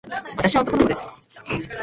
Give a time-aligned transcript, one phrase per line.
[0.35, 1.31] 私は男の子です。